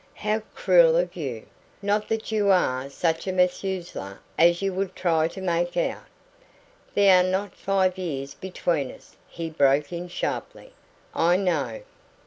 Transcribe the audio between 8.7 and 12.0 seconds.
us," he broke in sharply. "I know."